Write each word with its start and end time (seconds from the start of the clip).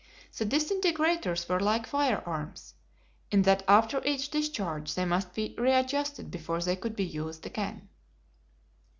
The 0.35 0.45
disintegrators 0.45 1.47
were 1.47 1.59
like 1.59 1.85
firearms, 1.85 2.73
in 3.29 3.43
that 3.43 3.61
after 3.67 4.03
each 4.03 4.31
discharge 4.31 4.95
they 4.95 5.05
must 5.05 5.35
be 5.35 5.53
readjusted 5.59 6.31
before 6.31 6.59
they 6.59 6.75
could 6.75 6.95
be 6.95 7.05
used 7.05 7.45
again. 7.45 7.87